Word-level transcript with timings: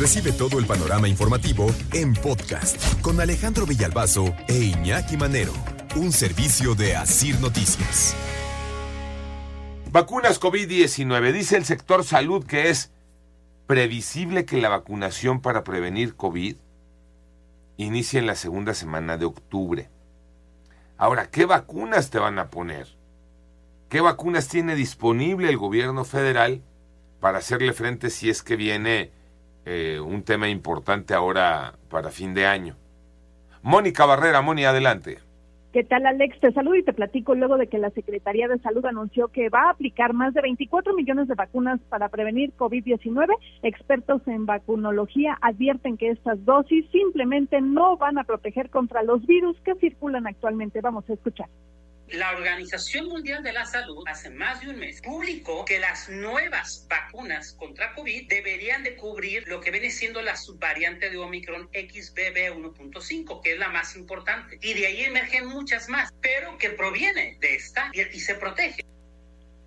Recibe 0.00 0.32
todo 0.32 0.58
el 0.58 0.64
panorama 0.64 1.08
informativo 1.08 1.66
en 1.92 2.14
podcast 2.14 3.02
con 3.02 3.20
Alejandro 3.20 3.66
Villalbazo 3.66 4.34
e 4.48 4.54
Iñaki 4.54 5.18
Manero, 5.18 5.52
un 5.94 6.10
servicio 6.10 6.74
de 6.74 6.96
Asir 6.96 7.38
Noticias. 7.38 8.16
Vacunas 9.92 10.40
COVID-19. 10.40 11.32
Dice 11.32 11.58
el 11.58 11.66
sector 11.66 12.02
salud 12.02 12.46
que 12.46 12.70
es 12.70 12.92
previsible 13.66 14.46
que 14.46 14.56
la 14.56 14.70
vacunación 14.70 15.42
para 15.42 15.64
prevenir 15.64 16.16
COVID 16.16 16.56
inicie 17.76 18.20
en 18.20 18.26
la 18.26 18.36
segunda 18.36 18.72
semana 18.72 19.18
de 19.18 19.26
octubre. 19.26 19.90
Ahora, 20.96 21.30
¿qué 21.30 21.44
vacunas 21.44 22.08
te 22.08 22.18
van 22.18 22.38
a 22.38 22.48
poner? 22.48 22.88
¿Qué 23.90 24.00
vacunas 24.00 24.48
tiene 24.48 24.76
disponible 24.76 25.50
el 25.50 25.58
gobierno 25.58 26.06
federal 26.06 26.62
para 27.20 27.36
hacerle 27.36 27.74
frente 27.74 28.08
si 28.08 28.30
es 28.30 28.42
que 28.42 28.56
viene 28.56 29.19
eh, 29.64 30.00
un 30.00 30.22
tema 30.22 30.48
importante 30.48 31.14
ahora 31.14 31.74
para 31.88 32.10
fin 32.10 32.34
de 32.34 32.46
año? 32.46 32.76
Mónica 33.62 34.06
Barrera, 34.06 34.40
Moni, 34.40 34.64
adelante. 34.64 35.18
¿Qué 35.72 35.84
tal, 35.84 36.04
Alex? 36.04 36.40
Te 36.40 36.50
saludo 36.50 36.74
y 36.74 36.82
te 36.82 36.92
platico 36.92 37.36
luego 37.36 37.56
de 37.56 37.68
que 37.68 37.78
la 37.78 37.90
Secretaría 37.90 38.48
de 38.48 38.58
Salud 38.58 38.84
anunció 38.86 39.28
que 39.28 39.50
va 39.50 39.68
a 39.68 39.70
aplicar 39.70 40.14
más 40.14 40.34
de 40.34 40.40
24 40.40 40.94
millones 40.94 41.28
de 41.28 41.36
vacunas 41.36 41.78
para 41.88 42.08
prevenir 42.08 42.52
COVID-19. 42.56 43.28
Expertos 43.62 44.26
en 44.26 44.46
vacunología 44.46 45.38
advierten 45.40 45.96
que 45.96 46.10
estas 46.10 46.44
dosis 46.44 46.84
simplemente 46.90 47.60
no 47.60 47.96
van 47.96 48.18
a 48.18 48.24
proteger 48.24 48.68
contra 48.68 49.04
los 49.04 49.24
virus 49.26 49.60
que 49.60 49.76
circulan 49.76 50.26
actualmente. 50.26 50.80
Vamos 50.80 51.08
a 51.08 51.12
escuchar. 51.12 51.48
La 52.12 52.32
Organización 52.32 53.06
Mundial 53.06 53.42
de 53.44 53.52
la 53.52 53.64
Salud 53.66 54.02
hace 54.06 54.30
más 54.30 54.60
de 54.60 54.70
un 54.70 54.78
mes 54.78 55.00
publicó 55.00 55.64
que 55.64 55.78
las 55.78 56.08
nuevas 56.08 56.86
vacunas 56.88 57.52
contra 57.52 57.94
COVID 57.94 58.28
deberían 58.28 58.82
de 58.82 58.96
cubrir 58.96 59.46
lo 59.46 59.60
que 59.60 59.70
viene 59.70 59.90
siendo 59.90 60.20
la 60.20 60.36
subvariante 60.36 61.08
de 61.08 61.18
Omicron 61.18 61.68
XBB 61.72 62.52
1.5, 62.52 63.42
que 63.42 63.52
es 63.52 63.58
la 63.58 63.68
más 63.68 63.94
importante. 63.94 64.58
Y 64.60 64.74
de 64.74 64.88
ahí 64.88 65.04
emergen 65.04 65.46
muchas 65.46 65.88
más, 65.88 66.12
pero 66.20 66.58
que 66.58 66.70
proviene 66.70 67.36
de 67.40 67.54
esta 67.54 67.90
y, 67.92 68.00
y 68.00 68.20
se 68.20 68.34
protege 68.34 68.84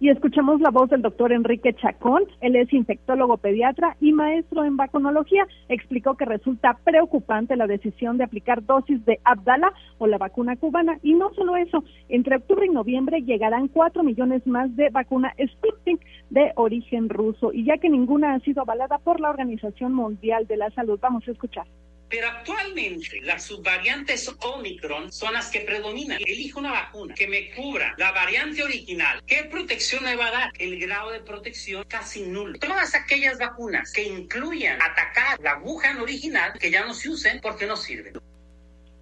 y 0.04 0.09
escuchamos 0.09 0.59
la 0.59 0.70
voz 0.70 0.90
del 0.90 1.02
doctor 1.02 1.32
Enrique 1.32 1.73
Chacón. 1.76 2.23
Él 2.42 2.58
es 2.58 2.73
infectólogo 2.73 3.38
pediatra 3.38 3.96
y 4.02 4.12
maestro 4.12 4.66
en 4.66 4.76
vacunología. 4.76 5.48
Explicó 5.70 6.18
que 6.18 6.26
resulta 6.26 6.78
preocupante 6.84 7.56
la 7.56 7.68
decisión 7.68 8.18
de 8.18 8.26
aplicar 8.26 8.66
dosis 8.66 9.06
de 9.06 9.22
Abdala 9.23 9.72
o 10.00 10.08
la 10.08 10.18
vacuna 10.18 10.58
cubana. 10.58 11.00
Y 11.04 11.14
no 11.14 11.34
solo 11.36 11.56
eso, 11.56 11.86
entre 12.10 12.36
octubre 12.36 12.66
y 12.66 12.70
noviembre 12.70 13.22
llegarán 13.22 13.70
cuatro 13.70 14.04
millones 14.04 14.45
más 14.45 14.76
de 14.76 14.90
vacuna 14.90 15.34
Sputnik 15.42 16.02
de 16.30 16.52
origen 16.58 17.08
ruso. 17.08 17.54
Y 17.54 17.64
ya 17.64 17.78
que 17.78 17.90
ninguna 17.90 18.34
ha 18.34 18.42
sido 18.42 18.64
avalada 18.64 18.98
por 18.98 19.22
la 19.22 19.30
Organización 19.30 19.94
Mundial 19.94 20.48
de 20.48 20.58
la 20.58 20.70
Salud, 20.72 21.00
vamos 21.02 21.26
a 21.30 21.32
escuchar. 21.32 21.66
Pero 22.09 22.28
actualmente 22.28 23.22
las 23.22 23.44
subvariantes 23.44 24.32
Omicron 24.40 25.12
son 25.12 25.34
las 25.34 25.50
que 25.50 25.62
predominan. 25.62 26.20
Elijo 26.26 26.60
una 26.60 26.72
vacuna 26.72 27.16
que 27.16 27.28
me 27.28 27.52
cubra 27.52 27.95
la 27.98 28.12
variante 28.12 28.64
original. 28.64 29.22
¿Qué 29.26 29.45
protección 29.45 30.04
me 30.04 30.16
va 30.16 30.28
a 30.28 30.32
dar? 30.32 30.52
El 30.60 30.80
grado 30.80 31.12
de 31.12 31.22
protección 31.22 31.84
casi 31.88 32.23
nulo. 32.23 32.60
Todas 32.60 32.94
aquellas 32.95 33.38
vacunas 33.40 33.92
que 33.92 34.04
incluyan 34.04 34.82
atacar 34.82 35.40
la 35.40 35.52
aguja 35.52 35.98
original, 36.02 36.54
que 36.60 36.72
ya 36.72 36.86
no 36.86 36.94
se 36.94 37.10
usen 37.10 37.40
porque 37.42 37.66
no 37.66 37.76
sirven. 37.78 38.14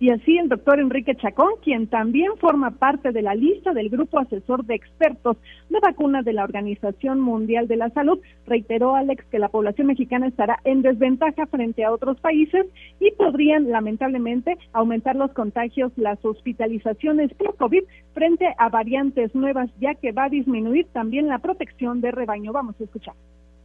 Y 0.01 0.09
así 0.09 0.35
el 0.35 0.49
doctor 0.49 0.79
Enrique 0.79 1.15
Chacón, 1.15 1.51
quien 1.63 1.85
también 1.85 2.31
forma 2.37 2.71
parte 2.71 3.11
de 3.11 3.21
la 3.21 3.35
lista 3.35 3.71
del 3.71 3.87
grupo 3.87 4.17
asesor 4.17 4.65
de 4.65 4.73
expertos 4.73 5.37
de 5.69 5.79
vacunas 5.79 6.25
de 6.25 6.33
la 6.33 6.43
Organización 6.43 7.19
Mundial 7.19 7.67
de 7.67 7.75
la 7.75 7.91
Salud, 7.91 8.19
reiteró 8.47 8.95
Alex 8.95 9.23
que 9.25 9.37
la 9.37 9.49
población 9.49 9.85
mexicana 9.85 10.25
estará 10.25 10.57
en 10.63 10.81
desventaja 10.81 11.45
frente 11.45 11.83
a 11.83 11.91
otros 11.91 12.19
países 12.19 12.65
y 12.99 13.11
podrían 13.11 13.69
lamentablemente 13.69 14.57
aumentar 14.73 15.15
los 15.15 15.31
contagios, 15.33 15.91
las 15.97 16.17
hospitalizaciones 16.25 17.31
por 17.35 17.55
COVID 17.57 17.83
frente 18.15 18.47
a 18.57 18.69
variantes 18.69 19.35
nuevas, 19.35 19.69
ya 19.79 19.93
que 19.93 20.13
va 20.13 20.23
a 20.23 20.29
disminuir 20.29 20.87
también 20.93 21.27
la 21.27 21.37
protección 21.37 22.01
de 22.01 22.09
rebaño. 22.09 22.51
Vamos 22.51 22.73
a 22.81 22.85
escuchar. 22.85 23.13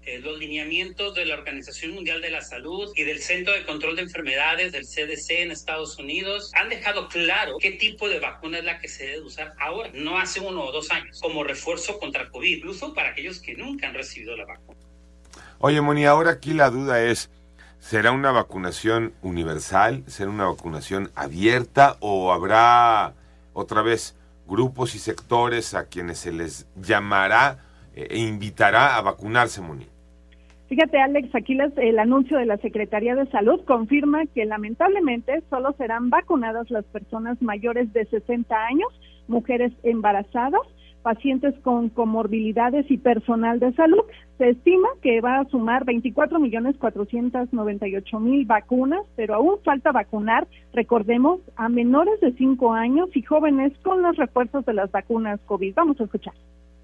Eh, 0.06 0.20
los 0.20 0.38
lineamientos 0.38 1.16
de 1.16 1.24
la 1.24 1.34
Organización 1.34 1.92
Mundial 1.92 2.22
de 2.22 2.30
la 2.30 2.40
Salud 2.40 2.92
y 2.94 3.02
del 3.02 3.18
Centro 3.18 3.52
de 3.52 3.64
Control 3.64 3.96
de 3.96 4.02
Enfermedades 4.02 4.70
del 4.70 4.86
CDC 4.86 5.42
en 5.42 5.50
Estados 5.50 5.98
Unidos 5.98 6.52
han 6.54 6.68
dejado 6.68 7.08
claro 7.08 7.56
qué 7.58 7.72
tipo 7.72 8.08
de 8.08 8.20
vacuna 8.20 8.58
es 8.58 8.64
la 8.64 8.78
que 8.78 8.86
se 8.86 9.04
debe 9.04 9.22
usar 9.22 9.54
ahora, 9.58 9.90
no 9.94 10.16
hace 10.16 10.38
uno 10.38 10.62
o 10.62 10.70
dos 10.70 10.92
años, 10.92 11.20
como 11.20 11.42
refuerzo 11.42 11.98
contra 11.98 12.30
COVID, 12.30 12.58
incluso 12.58 12.94
para 12.94 13.10
aquellos 13.10 13.40
que 13.40 13.56
nunca 13.56 13.88
han 13.88 13.94
recibido 13.94 14.36
la 14.36 14.44
vacuna. 14.44 14.78
Oye, 15.58 15.80
Moni, 15.80 16.06
ahora 16.06 16.30
aquí 16.30 16.54
la 16.54 16.70
duda 16.70 17.02
es, 17.02 17.28
¿será 17.80 18.12
una 18.12 18.30
vacunación 18.30 19.12
universal? 19.22 20.04
¿Será 20.06 20.30
una 20.30 20.44
vacunación 20.46 21.10
abierta 21.16 21.96
o 21.98 22.32
habrá 22.32 23.12
otra 23.54 23.82
vez 23.82 24.14
grupos 24.46 24.94
y 24.94 25.00
sectores 25.00 25.74
a 25.74 25.88
quienes 25.88 26.18
se 26.20 26.30
les 26.30 26.68
llamará 26.76 27.58
eh, 27.96 28.06
e 28.08 28.18
invitará 28.18 28.94
a 28.94 29.00
vacunarse, 29.00 29.60
Moni? 29.60 29.95
Fíjate, 30.68 30.98
Alex, 30.98 31.32
aquí 31.34 31.56
el 31.76 31.98
anuncio 31.98 32.38
de 32.38 32.46
la 32.46 32.56
Secretaría 32.56 33.14
de 33.14 33.26
Salud 33.26 33.60
confirma 33.64 34.26
que 34.26 34.44
lamentablemente 34.44 35.42
solo 35.48 35.72
serán 35.78 36.10
vacunadas 36.10 36.68
las 36.70 36.84
personas 36.86 37.40
mayores 37.40 37.92
de 37.92 38.04
60 38.06 38.54
años, 38.56 38.88
mujeres 39.28 39.72
embarazadas, 39.84 40.62
pacientes 41.02 41.54
con 41.62 41.88
comorbilidades 41.88 42.90
y 42.90 42.98
personal 42.98 43.60
de 43.60 43.72
salud. 43.74 44.02
Se 44.38 44.48
estima 44.48 44.88
que 45.02 45.20
va 45.20 45.38
a 45.38 45.44
sumar 45.44 45.84
24 45.84 46.40
millones 46.40 46.76
498 46.78 48.18
mil 48.18 48.44
vacunas, 48.44 49.02
pero 49.14 49.36
aún 49.36 49.58
falta 49.64 49.92
vacunar, 49.92 50.48
recordemos, 50.72 51.38
a 51.54 51.68
menores 51.68 52.18
de 52.20 52.32
5 52.32 52.72
años 52.72 53.08
y 53.14 53.22
jóvenes 53.22 53.72
con 53.84 54.02
los 54.02 54.16
refuerzos 54.16 54.66
de 54.66 54.74
las 54.74 54.90
vacunas 54.90 55.38
COVID. 55.46 55.74
Vamos 55.76 56.00
a 56.00 56.04
escuchar. 56.04 56.34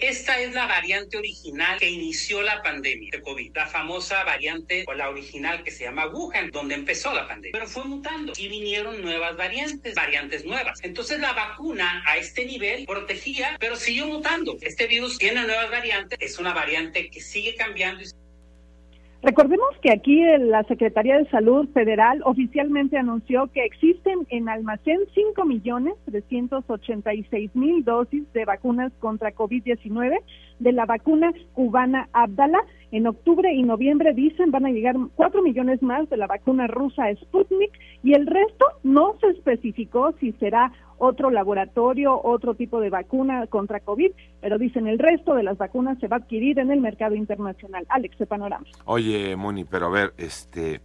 Esta 0.02 0.40
es 0.40 0.52
la 0.52 0.66
variante 0.66 1.16
original 1.16 1.78
que 1.78 1.88
inició 1.88 2.42
la 2.42 2.60
pandemia 2.60 3.08
de 3.12 3.22
COVID, 3.22 3.54
la 3.54 3.68
famosa 3.68 4.24
variante 4.24 4.84
o 4.88 4.94
la 4.94 5.08
original 5.08 5.62
que 5.62 5.70
se 5.70 5.84
llama 5.84 6.08
Wuhan, 6.08 6.50
donde 6.50 6.74
empezó 6.74 7.14
la 7.14 7.28
pandemia. 7.28 7.52
Pero 7.52 7.70
fue 7.70 7.84
mutando 7.84 8.32
y 8.36 8.48
vinieron 8.48 9.00
nuevas 9.00 9.36
variantes, 9.36 9.94
variantes 9.94 10.44
nuevas. 10.44 10.80
Entonces 10.82 11.20
la 11.20 11.32
vacuna 11.34 12.02
a 12.04 12.16
este 12.16 12.44
nivel 12.44 12.84
protegía, 12.84 13.56
pero 13.60 13.76
siguió 13.76 14.08
mutando. 14.08 14.58
Este 14.60 14.88
virus 14.88 15.18
tiene 15.18 15.44
nuevas 15.44 15.70
variantes, 15.70 16.18
es 16.20 16.36
una 16.40 16.52
variante 16.52 17.08
que 17.08 17.20
sigue 17.20 17.54
cambiando 17.54 18.02
y 18.02 18.06
Recordemos 19.22 19.68
que 19.80 19.92
aquí 19.92 20.20
la 20.40 20.64
Secretaría 20.64 21.16
de 21.16 21.30
Salud 21.30 21.68
Federal 21.68 22.20
oficialmente 22.24 22.98
anunció 22.98 23.46
que 23.52 23.64
existen 23.64 24.26
en 24.30 24.48
almacén 24.48 24.98
5 25.14 25.44
millones 25.44 25.94
386 26.06 27.54
mil 27.54 27.84
dosis 27.84 28.24
de 28.32 28.44
vacunas 28.44 28.92
contra 28.98 29.32
COVID-19 29.32 30.18
de 30.58 30.72
la 30.72 30.86
vacuna 30.86 31.32
cubana 31.54 32.08
Abdala. 32.12 32.58
En 32.92 33.06
octubre 33.06 33.52
y 33.52 33.62
noviembre 33.62 34.12
dicen 34.12 34.50
van 34.50 34.66
a 34.66 34.70
llegar 34.70 34.96
4 35.16 35.42
millones 35.42 35.82
más 35.82 36.08
de 36.10 36.18
la 36.18 36.26
vacuna 36.26 36.66
rusa 36.66 37.04
Sputnik 37.22 37.72
y 38.02 38.12
el 38.12 38.26
resto 38.26 38.66
no 38.82 39.16
se 39.18 39.28
especificó 39.28 40.12
si 40.20 40.32
será 40.32 40.70
otro 40.98 41.30
laboratorio, 41.30 42.20
otro 42.22 42.54
tipo 42.54 42.80
de 42.80 42.90
vacuna 42.90 43.46
contra 43.48 43.80
COVID, 43.80 44.12
pero 44.40 44.58
dicen 44.58 44.86
el 44.86 44.98
resto 44.98 45.34
de 45.34 45.42
las 45.42 45.56
vacunas 45.56 45.98
se 46.00 46.06
va 46.06 46.18
a 46.18 46.20
adquirir 46.20 46.58
en 46.58 46.70
el 46.70 46.80
mercado 46.80 47.14
internacional. 47.14 47.86
Alex, 47.88 48.18
de 48.18 48.26
panorama. 48.26 48.66
Oye, 48.84 49.34
Moni, 49.36 49.64
pero 49.64 49.86
a 49.86 49.90
ver, 49.90 50.12
este, 50.18 50.80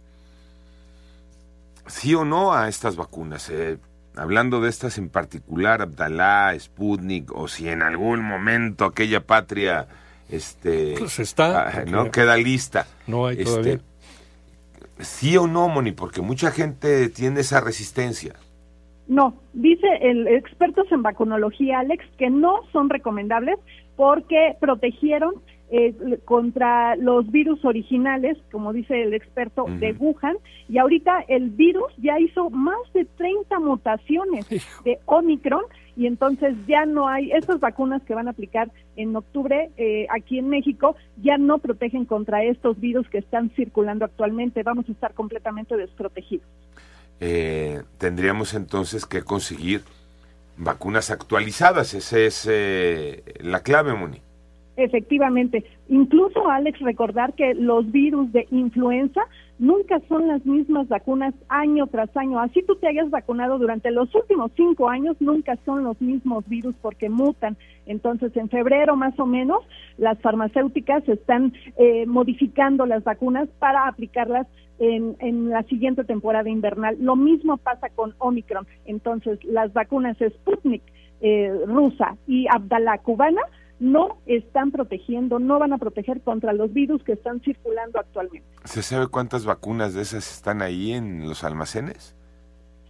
sí 1.86 2.14
o 2.14 2.24
no 2.24 2.54
a 2.54 2.68
estas 2.68 2.96
vacunas, 2.96 3.50
eh, 3.50 3.78
hablando 4.16 4.60
de 4.60 4.70
estas 4.70 4.96
en 4.96 5.10
particular, 5.10 5.82
Abdalá, 5.82 6.58
Sputnik, 6.58 7.30
o 7.32 7.46
si 7.46 7.68
en 7.68 7.82
algún 7.82 8.20
momento 8.24 8.86
aquella 8.86 9.24
patria, 9.24 9.86
este, 10.30 10.94
pues 10.98 11.18
está, 11.18 11.68
ah, 11.68 11.84
no 11.86 12.10
queda 12.10 12.36
lista. 12.36 12.86
No 13.06 13.26
hay 13.26 13.38
este, 13.38 13.44
todavía. 13.44 13.80
Sí 15.00 15.36
o 15.36 15.46
no, 15.46 15.68
Moni, 15.68 15.92
porque 15.92 16.20
mucha 16.20 16.50
gente 16.50 17.08
tiene 17.08 17.40
esa 17.40 17.60
resistencia. 17.60 18.34
No, 19.06 19.34
dice 19.54 19.86
el 20.02 20.28
expertos 20.28 20.86
en 20.92 21.02
vacunología, 21.02 21.78
Alex, 21.78 22.04
que 22.18 22.28
no 22.28 22.60
son 22.72 22.90
recomendables 22.90 23.58
porque 23.96 24.54
protegieron 24.60 25.34
eh, 25.70 25.94
contra 26.24 26.96
los 26.96 27.30
virus 27.30 27.64
originales, 27.64 28.38
como 28.50 28.72
dice 28.72 29.02
el 29.02 29.14
experto 29.14 29.66
de 29.68 29.92
Wuhan, 29.92 30.36
y 30.68 30.78
ahorita 30.78 31.24
el 31.28 31.50
virus 31.50 31.92
ya 31.98 32.18
hizo 32.18 32.50
más 32.50 32.78
de 32.94 33.04
30 33.04 33.58
mutaciones 33.60 34.48
de 34.84 34.98
Omicron 35.06 35.62
y 35.96 36.06
entonces 36.06 36.54
ya 36.66 36.86
no 36.86 37.08
hay, 37.08 37.32
estas 37.32 37.58
vacunas 37.58 38.02
que 38.04 38.14
van 38.14 38.28
a 38.28 38.30
aplicar 38.30 38.70
en 38.96 39.16
octubre 39.16 39.70
eh, 39.76 40.06
aquí 40.10 40.38
en 40.38 40.48
México 40.48 40.94
ya 41.20 41.38
no 41.38 41.58
protegen 41.58 42.04
contra 42.04 42.44
estos 42.44 42.78
virus 42.78 43.08
que 43.08 43.18
están 43.18 43.50
circulando 43.50 44.04
actualmente, 44.04 44.62
vamos 44.62 44.88
a 44.88 44.92
estar 44.92 45.12
completamente 45.14 45.76
desprotegidos. 45.76 46.46
Eh, 47.20 47.82
tendríamos 47.98 48.54
entonces 48.54 49.06
que 49.06 49.22
conseguir 49.22 49.82
vacunas 50.56 51.10
actualizadas. 51.10 51.94
Esa 51.94 52.18
es 52.18 52.46
eh, 52.48 53.24
la 53.40 53.60
clave, 53.60 53.94
Moni. 53.94 54.20
Efectivamente. 54.78 55.64
Incluso, 55.88 56.48
Alex, 56.48 56.78
recordar 56.78 57.34
que 57.34 57.52
los 57.52 57.90
virus 57.90 58.30
de 58.30 58.46
influenza 58.52 59.22
nunca 59.58 60.00
son 60.08 60.28
las 60.28 60.46
mismas 60.46 60.86
vacunas 60.86 61.34
año 61.48 61.88
tras 61.88 62.16
año. 62.16 62.38
Así 62.38 62.62
tú 62.62 62.76
te 62.76 62.86
hayas 62.86 63.10
vacunado 63.10 63.58
durante 63.58 63.90
los 63.90 64.14
últimos 64.14 64.52
cinco 64.54 64.88
años, 64.88 65.16
nunca 65.18 65.58
son 65.64 65.82
los 65.82 66.00
mismos 66.00 66.48
virus 66.48 66.76
porque 66.80 67.08
mutan. 67.08 67.56
Entonces, 67.86 68.36
en 68.36 68.48
febrero 68.50 68.94
más 68.94 69.18
o 69.18 69.26
menos, 69.26 69.64
las 69.96 70.16
farmacéuticas 70.20 71.08
están 71.08 71.52
eh, 71.76 72.06
modificando 72.06 72.86
las 72.86 73.02
vacunas 73.02 73.48
para 73.58 73.88
aplicarlas 73.88 74.46
en, 74.78 75.16
en, 75.18 75.50
la 75.50 75.64
siguiente 75.64 76.04
temporada 76.04 76.48
invernal. 76.48 76.96
Lo 77.00 77.16
mismo 77.16 77.56
pasa 77.56 77.88
con 77.96 78.14
Omicron. 78.18 78.64
Entonces, 78.84 79.42
las 79.42 79.72
vacunas 79.72 80.16
Sputnik 80.18 80.82
eh, 81.20 81.52
rusa 81.66 82.16
y 82.28 82.46
Abdala 82.48 82.98
cubana 82.98 83.42
no 83.80 84.18
están 84.26 84.70
protegiendo, 84.70 85.38
no 85.38 85.58
van 85.58 85.72
a 85.72 85.78
proteger 85.78 86.20
contra 86.22 86.52
los 86.52 86.72
virus 86.72 87.02
que 87.04 87.12
están 87.12 87.40
circulando 87.40 87.98
actualmente. 87.98 88.46
¿Se 88.64 88.82
sabe 88.82 89.06
cuántas 89.08 89.44
vacunas 89.44 89.94
de 89.94 90.02
esas 90.02 90.30
están 90.30 90.62
ahí 90.62 90.92
en 90.92 91.28
los 91.28 91.44
almacenes? 91.44 92.16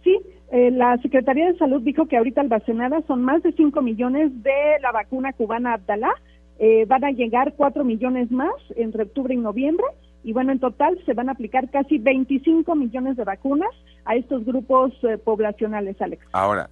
Sí, 0.03 0.19
eh, 0.51 0.71
la 0.71 0.97
Secretaría 0.97 1.51
de 1.51 1.57
Salud 1.57 1.81
dijo 1.81 2.07
que 2.07 2.17
ahorita 2.17 2.41
almacenadas 2.41 3.05
son 3.05 3.23
más 3.23 3.43
de 3.43 3.51
5 3.51 3.81
millones 3.81 4.31
de 4.41 4.79
la 4.81 4.91
vacuna 4.91 5.33
cubana 5.33 5.73
Abdalá. 5.73 6.11
Eh, 6.57 6.85
van 6.87 7.05
a 7.05 7.11
llegar 7.11 7.53
4 7.55 7.83
millones 7.83 8.31
más 8.31 8.53
entre 8.75 9.03
octubre 9.03 9.33
y 9.33 9.37
noviembre. 9.37 9.85
Y 10.23 10.33
bueno, 10.33 10.51
en 10.51 10.59
total 10.59 10.99
se 11.05 11.13
van 11.13 11.29
a 11.29 11.33
aplicar 11.33 11.69
casi 11.69 11.97
25 11.97 12.75
millones 12.75 13.15
de 13.15 13.23
vacunas 13.23 13.69
a 14.05 14.15
estos 14.15 14.43
grupos 14.43 14.91
eh, 15.03 15.17
poblacionales, 15.17 16.01
Alex. 16.01 16.25
Ahora, 16.33 16.69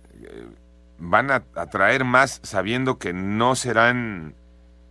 van 0.99 1.31
a 1.31 1.43
atraer 1.55 2.03
más 2.03 2.39
sabiendo 2.43 2.97
que 2.97 3.13
no 3.13 3.55
serán 3.55 4.33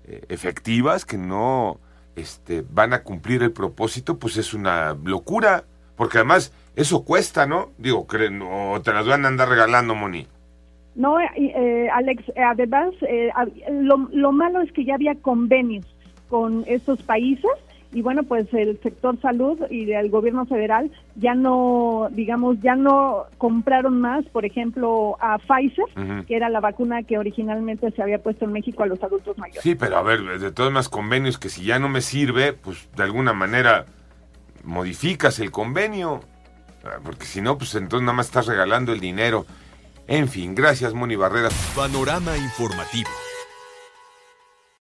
eh, 0.04 0.22
efectivas, 0.28 1.04
que 1.04 1.18
no 1.18 1.78
este, 2.14 2.64
van 2.70 2.92
a 2.92 3.02
cumplir 3.02 3.42
el 3.42 3.52
propósito, 3.52 4.18
pues 4.18 4.36
es 4.36 4.54
una 4.54 4.94
locura. 4.94 5.64
Porque 5.96 6.18
además 6.18 6.52
eso 6.74 7.04
cuesta, 7.04 7.46
¿no? 7.46 7.70
Digo, 7.78 8.06
o 8.08 8.80
te 8.82 8.92
las 8.92 9.06
van 9.06 9.24
a 9.24 9.28
andar 9.28 9.48
regalando, 9.48 9.94
Moni. 9.94 10.26
No, 10.94 11.18
eh, 11.20 11.88
Alex, 11.92 12.24
además, 12.36 12.94
eh, 13.02 13.30
lo, 13.70 14.08
lo 14.12 14.32
malo 14.32 14.60
es 14.60 14.72
que 14.72 14.84
ya 14.84 14.94
había 14.94 15.14
convenios 15.16 15.86
con 16.28 16.64
estos 16.66 17.02
países 17.02 17.50
y 17.96 18.02
bueno, 18.02 18.24
pues 18.24 18.46
el 18.52 18.78
sector 18.82 19.18
salud 19.22 19.58
y 19.70 19.90
el 19.90 20.10
gobierno 20.10 20.44
federal 20.44 20.90
ya 21.14 21.34
no, 21.34 22.08
digamos, 22.10 22.60
ya 22.60 22.76
no 22.76 23.24
compraron 23.38 24.02
más, 24.02 24.22
por 24.26 24.44
ejemplo, 24.44 25.16
a 25.18 25.38
Pfizer, 25.38 25.86
que 26.26 26.36
era 26.36 26.50
la 26.50 26.60
vacuna 26.60 27.04
que 27.04 27.16
originalmente 27.16 27.90
se 27.92 28.02
había 28.02 28.18
puesto 28.18 28.44
en 28.44 28.52
México 28.52 28.82
a 28.82 28.86
los 28.86 29.02
adultos 29.02 29.38
mayores. 29.38 29.62
Sí, 29.62 29.76
pero 29.76 29.96
a 29.96 30.02
ver, 30.02 30.20
de 30.38 30.52
todos 30.52 30.70
más 30.70 30.90
convenios 30.90 31.38
que 31.38 31.48
si 31.48 31.64
ya 31.64 31.78
no 31.78 31.88
me 31.88 32.02
sirve, 32.02 32.52
pues 32.52 32.86
de 32.94 33.02
alguna 33.02 33.32
manera 33.32 33.86
modificas 34.62 35.38
el 35.38 35.50
convenio, 35.50 36.20
ah, 36.84 36.98
porque 37.02 37.24
si 37.24 37.40
no, 37.40 37.56
pues 37.56 37.74
entonces 37.76 38.04
nada 38.04 38.18
más 38.18 38.26
estás 38.26 38.46
regalando 38.46 38.92
el 38.92 39.00
dinero. 39.00 39.46
En 40.06 40.28
fin, 40.28 40.54
gracias 40.54 40.92
Moni 40.92 41.16
Barreras. 41.16 41.54
Panorama 41.74 42.36
informativo. 42.36 43.08